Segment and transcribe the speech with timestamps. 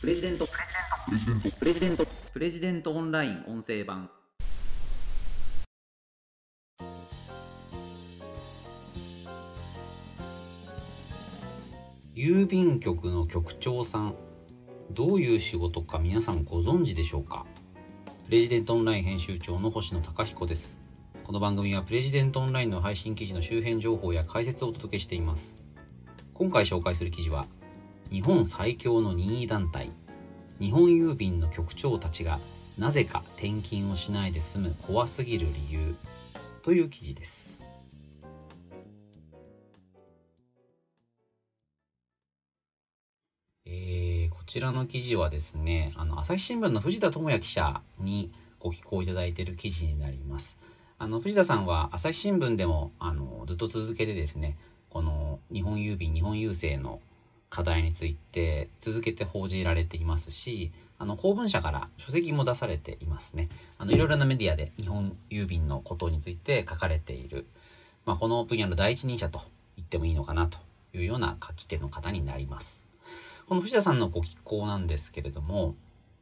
[0.00, 0.48] プレジデント。
[1.58, 2.06] プレジデント。
[2.32, 4.08] プレジデントオンライン音声版。
[12.14, 14.14] 郵便局の局長さん
[14.90, 17.44] どういう仕事か皆さんご存知でしょうか？
[18.24, 20.80] プレジデントオンライン編集長の星野貴彦です。
[21.24, 25.58] この番組はプレジデントオンラインの配信記事の周辺情報や解説をお届けしています。
[26.32, 27.44] 今回紹介する記事は
[28.10, 29.92] 日本最強の任意団体
[30.60, 32.38] 日本郵便の局長たちが
[32.76, 35.94] なぜか転勤をしないで済む怖すぎる理由
[36.62, 37.64] という記事です。
[43.64, 50.58] えー、こちらの記事はですねあの朝日新聞の藤田智也記者にご寄稿いただいている記事になります。
[50.98, 54.58] あの藤田さんは朝日新聞でもあのずっと続けてですね
[54.90, 57.00] この日本郵便日本郵政の
[57.50, 63.48] 課題について続けて報じられていますしあの公文社から書籍も出されていますね。
[63.78, 67.46] あのいろいろなメディアで日本郵便のことについて書かれている、
[68.06, 69.40] まあ、この分野の第一人者と
[69.76, 70.58] 言ってもいいのかなと
[70.94, 72.86] いうような書き手の方になります。
[73.46, 75.74] この藤田さんのご寄稿なんですけれども、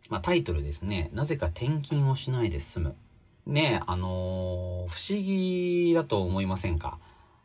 [0.08, 1.10] まあ、タイトルですね。
[1.12, 2.96] なぜか転勤をしないで済む。
[3.46, 6.98] ねあのー、不思議だと思いませんか？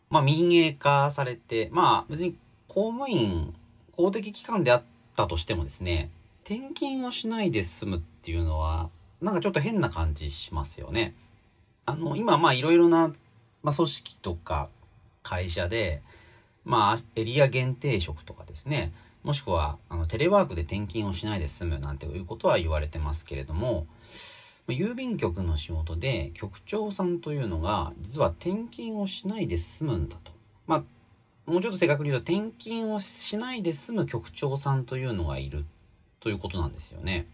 [0.10, 2.36] まあ民営化されてまあ別に
[2.68, 3.54] 公務員
[3.96, 4.84] 公的機関であっ
[5.16, 6.10] たとしてもですね、
[6.44, 8.90] 転勤をしないで済むっていうのは、
[9.22, 11.16] なんかちょっと変な感じしますよね。
[11.86, 13.14] あの、今まあいろいろな、
[13.62, 14.70] まあ、組織とか
[15.22, 16.02] 会社で、
[16.66, 23.88] まあエリア限定職とかですね、もしくはあのテレワークで転勤をしないで済むなんていうことは言われてますけれども、
[24.68, 30.32] 郵便局の仕事で局長さんというのが実は転勤をしないで済むんだと。
[30.68, 30.84] まあ
[31.46, 35.66] もうちょっと正確に言うと転勤をしないで済む局長さんというのがいる
[36.20, 37.28] ということなんですよね。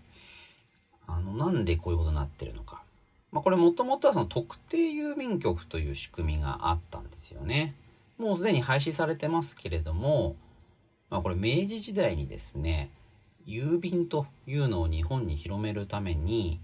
[1.07, 2.81] あの、なんでこういうことになってるのか。
[3.31, 7.75] まあ、これもともとはその特定郵便局という仕組みがあったんですよね。
[8.17, 10.35] もうすでに廃止されてますけれども、
[11.11, 12.89] まあ、これ明治時代にですね、
[13.47, 16.59] 郵便というのを日本に広めるために、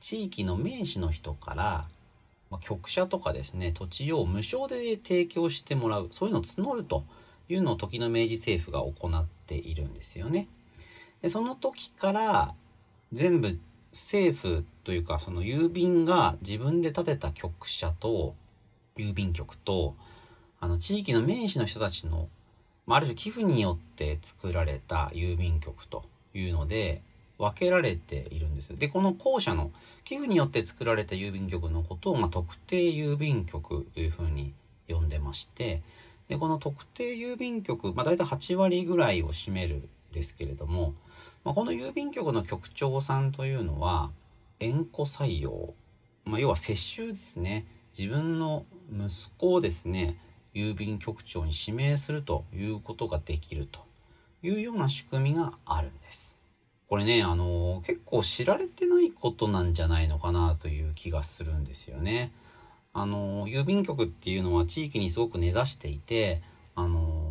[0.00, 1.88] 地域の名士の人から
[2.50, 7.04] ま、局舎とかですね、土地を無償で提供してもらう、そういうのを募ると
[7.48, 10.48] いうのを時の明治政府が行っているんですよね。
[11.22, 12.54] で、その時から
[13.12, 13.58] 全部
[13.92, 18.34] 政府というかその郵便が自分で建てた局舎と
[18.96, 19.96] 郵便局と
[20.60, 22.28] あの地域の名士の人たちの、
[22.86, 27.02] まあ、ある種寄付によって作られた郵便局というので
[27.40, 28.74] 分けられているんです。
[28.74, 29.72] で、この校舎の
[30.04, 34.52] 寄付によって作られた郵便局のことを、まあ、特定郵便局というふうに
[34.88, 35.82] 呼んでまして、
[36.28, 40.94] で、この特定郵便局、まあ、大体8割ぐらいを占めるですけれども、
[41.42, 44.10] まあ、この郵便局の局長さんというのは、
[44.58, 45.72] 縁故採用、
[46.26, 47.66] まあ、要は世襲ですね。
[47.98, 50.18] 自分の息子をですね、
[50.52, 53.80] 郵便局長に指名するということができると
[54.42, 56.39] いうような仕組みがあるんです。
[56.90, 62.32] これね、あの結構知られてないことなんじゃないのかなという気がするんですよね。
[62.92, 66.42] あの郵便局っていうのは地域にすごく根ざしていて、
[66.74, 67.30] あの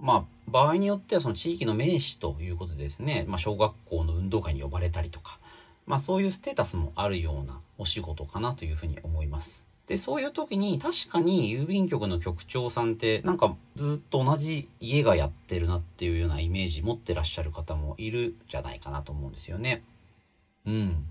[0.00, 5.38] まあ、場合によってはその地域の名士ということでですね、まあ、小学校の運動会に呼ばれたりとか、
[5.86, 9.64] まあ、そういうステータスもあるようなお仕事かなというふうに思います。
[9.92, 19.82] で、そういう時に確かに郵便局の局長さんってなんかずっと同じ家がやってるなっていうようなイメージ持ってらっしゃる方もいるじゃないかなと思うんですよね。
[20.64, 21.04] うん。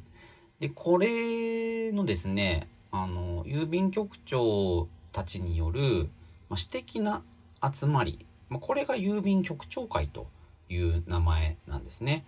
[0.59, 6.09] で、これのですね、あの、郵便局長たちによる、
[6.49, 7.21] まあ、私的な
[7.61, 10.25] 集まり、まあ、これが郵便局長会と
[10.69, 12.25] いう名前なんですね。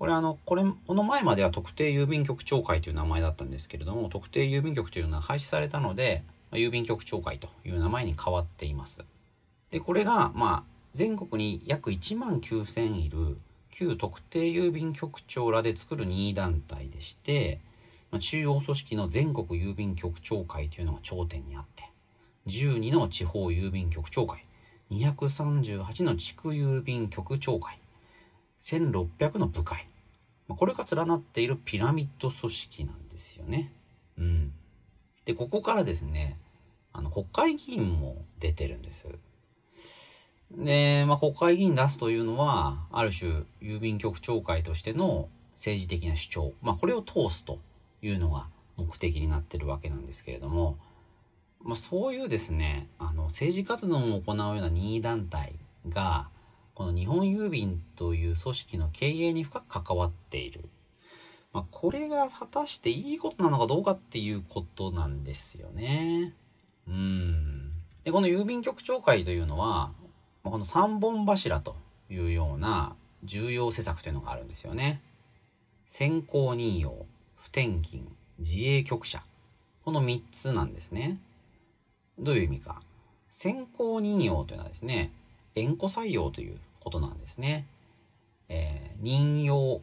[0.00, 9.04] これあの、これ、この前までは特定郵便局長会という名前だったんですけれども、特定郵便局というのは廃止されたので、郵便局長会という名前に変わっています。
[9.70, 13.36] で、これが、まあ、全国に約1万9000いる
[13.70, 17.60] 旧特定郵便局長らで作る任意団体でして、
[18.18, 21.84] 中央組織の全国郵便局長会というのが頂点にあって、
[22.46, 24.46] 12の地方郵便局長会、
[24.92, 27.78] 238の地区郵便局長会、
[28.62, 29.86] 1600の部会、
[30.56, 33.72] これが連なっているピラミッド組織なんですよね。
[34.18, 34.52] うん。
[35.24, 36.38] で、ここからですね、
[36.92, 39.06] あの、国会議員も出てるんです。
[40.52, 47.60] で、まあ、国会議員出すというのは、ある種、郵便局長会としての政治的な主張、まあ、これを通すと
[48.02, 50.78] いうのが目的になってるわけなんですけれども、
[51.62, 55.54] まあ、そういうですね、あの、政治活動を行うような任意団体
[55.88, 56.28] が、
[56.80, 60.64] この日本郵便という組織の経営に深く関わっている。
[61.52, 66.32] まあ、これが果たしていいことなのかどうかっていうことなんですよね。
[66.88, 67.72] うん。
[68.02, 69.92] で、この郵便局長会というのは、
[70.42, 71.76] この三本柱と
[72.08, 75.02] いうような重要施策というのがあるんですよね。
[75.86, 77.04] 先行任用、
[77.36, 78.04] 不転勤、
[78.38, 79.22] 自営局舎。
[79.84, 81.20] この3つなんですね。
[82.18, 82.80] どういう意味か。
[83.28, 85.12] 先行任用というのはですね、
[85.54, 87.66] 縁故採用ということなんですね。
[88.48, 89.80] えー、任用、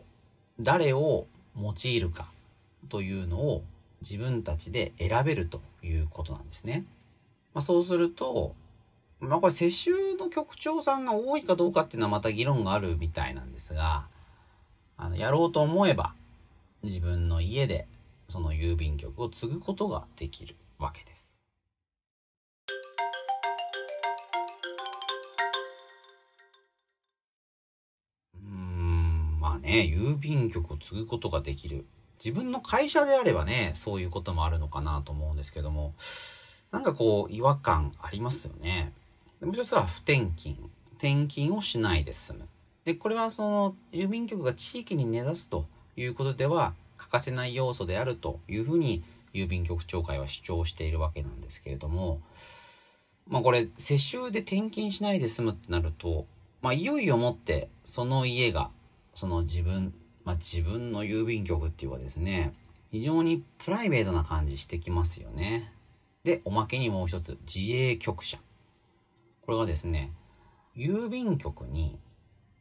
[0.59, 2.29] 誰を用いるか
[2.89, 3.63] というのを
[4.01, 6.85] 自分たちで選べるということなんですね。
[7.53, 8.55] まあ、そうすると、
[9.19, 14.05] まあこれ世襲の局長さんが多いかどうかっていうのはまた議論があるみたいなんですが、
[14.97, 16.13] あの、やろうと思えば
[16.83, 17.88] 自分の家で
[18.27, 21.16] その郵便局を継ぐことができるわけです。
[29.59, 31.86] ね、郵便局を継ぐことができる。
[32.24, 35.94] 自分の会社であればね、そういうこともあるのかなと思うんですけども、
[36.71, 38.94] なんかこう、違和感ありますよね。
[39.42, 40.69] もう一つは不転勤。
[40.95, 42.48] 転勤をしないで済む。
[42.86, 49.03] で、これはその、郵便局が地域に根ざすということでは、欠かせない要素であるというふうに、
[49.33, 52.21] 郵便局長会は主張しているわけなんですけれども、
[53.27, 56.25] まあこれ、世襲で転勤しないで済むってなると、
[56.62, 58.71] まあいよいよもってその家が
[59.17, 62.53] その自分、まあ、自分の郵便局っていうかですね、
[62.91, 65.73] 非常にプライベートな感じしてきますよね。
[66.23, 68.37] で、おまけにもう一つ、自営局舎。
[69.41, 70.11] これがですね、
[70.75, 71.97] 郵便局に、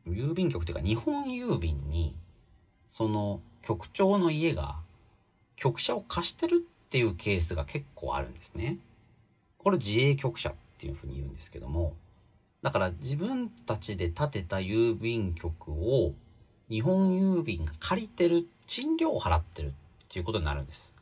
[0.07, 2.17] 郵便局っていうか日本郵便に、
[2.87, 4.79] その局長の家が
[5.57, 8.79] 局舎を貸してるっていうケースが結構あるんですね。
[9.59, 11.93] これ自営局舎っていうふうに言うんですけども、
[12.63, 16.15] だから自分たちで建てた郵便局を
[16.69, 19.73] 日本郵便が借りてる、賃料を払ってるっ
[20.09, 20.95] ていうことになるんです。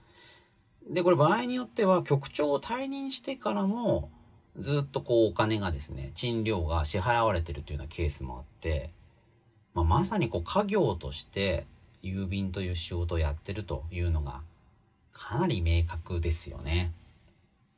[0.89, 4.11] で、これ場合によっては局長を退任してからも
[4.59, 8.91] ずっとこうお金がですね、賃料が支払われてるというようなケースもあって、
[9.73, 11.67] まあ、まさにこう家業として
[12.03, 14.43] 郵便という仕事をやってるというのが
[15.13, 16.93] かなり明確ですよね。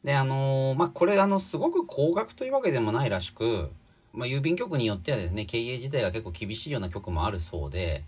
[0.03, 3.71] で、あのー、まあ、これあの、すごく高額というわけでもないらしく、
[4.13, 8.05] まあ、郵便局によってはですね、経営自体が結構厳しいような局もあるそうで、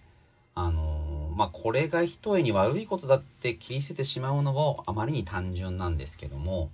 [0.54, 6.70] あのー、まあ、これが一重に悪いことだって切り捨ててしまうのもあまりに単純なんですけども、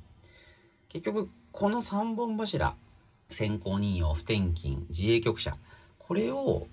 [0.89, 2.75] 結局、この3本柱、
[3.31, 5.57] 先行任用、不転勤、自営局者、
[5.99, 6.67] これを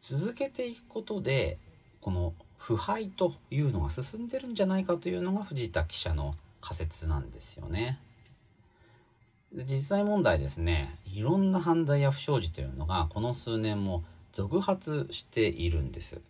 [0.00, 1.58] 続けていくことで、
[2.00, 7.98] この腐敗というのが進んでるんじゃないかというのが藤田記者の仮説なんですよね。
[9.54, 10.98] 実際問題ですね。
[11.04, 14.02] いろんな犯罪や不祥事というのがこの数年も
[14.32, 16.20] 続発しているんです。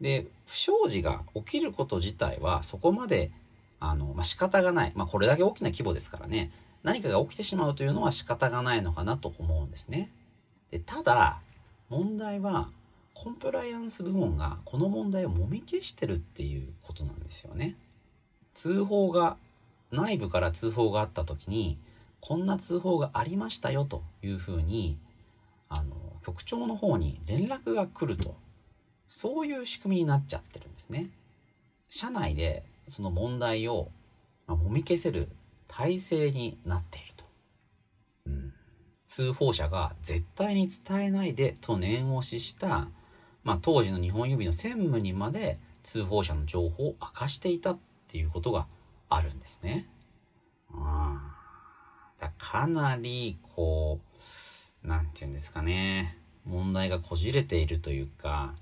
[0.00, 3.32] で不祥事が起きること自体はそこまで
[3.80, 6.52] あの、まあ、仕方がない、まあ、これだけ大きな規模ですからね。
[6.82, 10.10] 何かが起きてしまうというのは仕方がないのかなと思うんですね。
[10.70, 11.40] でただ
[11.88, 12.68] 問題は
[13.14, 17.76] コンプライアンス部門がこの問題をもみ消してるっていうことなんですよね。
[18.54, 19.36] 通報が
[19.90, 21.78] 内部から通報があった時に
[22.20, 24.98] こんな通報がありましたよというふうに
[25.68, 25.94] あの
[26.24, 28.36] 局長の方に連絡が来ると
[29.08, 31.08] そういう仕組みになっちゃってるんですね。
[31.88, 33.90] 社内でその問題を、
[34.46, 35.28] まあ、もみ消せる
[35.66, 37.24] 体制になっていると。
[38.26, 38.52] うん、
[39.06, 42.88] 通報者が絶対に伝えないでと念押しした、
[43.44, 47.78] まあ、当時の日本郵便の専務にまで通報者の情報を明かしていたっ
[48.08, 48.66] ていうことが
[49.08, 49.88] あるんですね。
[50.70, 51.37] うん
[52.20, 54.00] だかなり、こ
[54.84, 58.54] う、なんて言うんですかね、問題がこじれているというか、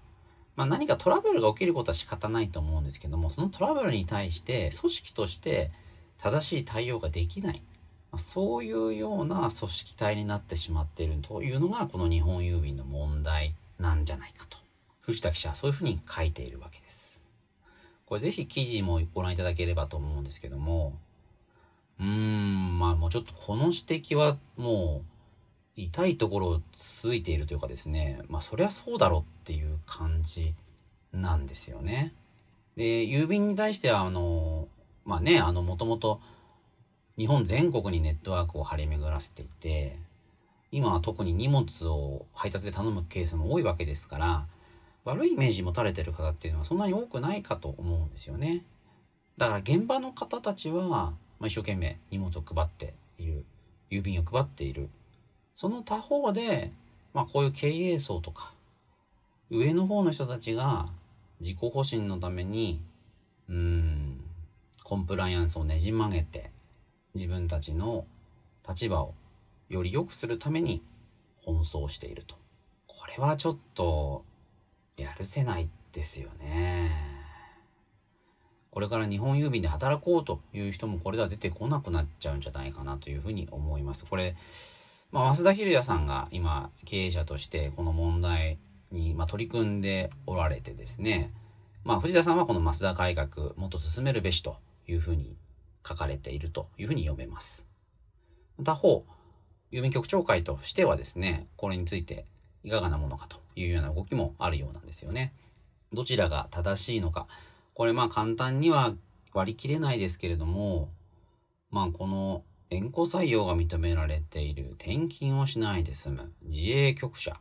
[0.56, 5.70] まあ何かトラブルが起きることは仕方ないと思うんですけども、そのトラブルに対して組織として
[6.18, 7.62] 正しい対応ができない。
[8.10, 14.58] まあ、そういうような組織体になってしまっているというのが、この日本郵便の問題なんじゃないかと。
[15.00, 17.22] 藤田記者はそういうふうに書いているわけです。
[18.06, 20.98] これぜひ記事もご覧いただければと思うんですけども、
[22.00, 30.54] うーん、まあもうちょっとこの指摘はもう痛いところをついているというかですね、まあそりゃそうだろうっていう感じ
[31.12, 32.14] なんですよね。
[32.76, 34.68] で、郵便に対してはあの、
[35.04, 36.20] まあね、あのもともと
[37.16, 39.98] 日本全国にネットワークを張り巡らせていて、
[40.70, 44.46] 今は特に荷物を配達で頼むケースも多いわけですから、
[45.04, 48.64] 悪いイメージ持たれてる方っていうのはそんなに多くないかと思うんですよね。
[49.38, 53.44] だから現場の方たちは、まあ、一生懸命荷物を配っている
[53.90, 54.88] 郵便を配っている
[55.56, 56.70] その他方で、
[57.14, 58.52] まあこういう経営層とか、
[59.50, 60.90] 上の方の人たちが
[61.40, 62.82] 自己保身のために、
[63.48, 64.20] うん、
[64.84, 66.50] コンプライアンスをねじ曲げて、
[67.14, 68.04] 自分たちの
[68.68, 69.14] 立場を
[69.70, 70.84] より良くするために
[71.46, 72.36] 奔走していると。
[72.86, 74.24] これはちょっと、
[74.98, 77.15] やるせないですよね。
[78.76, 84.04] これから日本郵便で働こうという人もこれでは出てこなくなっちゃうんじゃないかなというふうに思います。
[84.04, 84.36] これ、
[85.10, 88.58] まあ、増田秀也さんが今経営者としてこの問題
[88.92, 91.32] に、まあ、取り組んでおられてですね、
[91.84, 95.38] まあ、藤田さんはこの増田改革もっと進めるべしというふうに
[95.82, 97.66] 書かれているというふうに読めます。
[98.62, 99.06] 他方、
[99.72, 102.26] 郵便局長会としてはですね、これについて
[102.62, 105.32] いかがなものかというような動きもあるようなんですよね。
[105.94, 107.26] どちらが正しいのか。
[107.76, 108.94] これまあ簡単には
[109.34, 110.88] 割り切れないですけれども、
[111.70, 117.36] まあこの縁故採用が認められている転勤をしないで済む自営局者。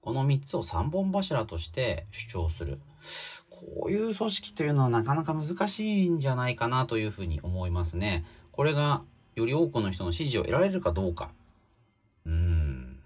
[0.00, 2.78] この3つを3本柱として主張する。
[3.48, 8.24] こういう組織というのはなかなか難しいんじゃないかなというふうに思いますね。
[8.52, 9.02] これが
[9.34, 11.32] より多くの人の支持を得られるかどうか。
[12.26, 13.00] うん。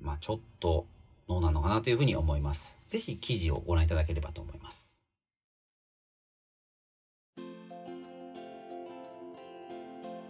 [0.00, 0.86] まあちょっと
[1.26, 2.78] どうなのかなというふうに思います。
[2.86, 4.85] ぜひ記事をご覧いただければと思います。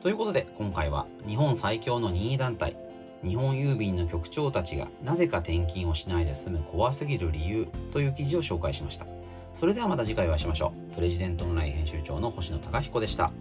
[0.06, 2.76] ということで今回は日本最強の任意団体
[3.24, 9.06] 日本郵便の局長たちがなぜか転勤をしないで済む怖すぎる理由という記事を紹介しました。
[9.52, 10.94] それではまた次回お会いしましょう。
[10.94, 13.32] プレジデントオンライン編集長の星野貴彦でした。